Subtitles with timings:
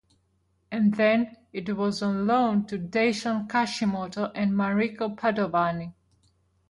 [0.71, 5.93] And then, it was on loan to Daishin Kashimoto and Manrico Padovani.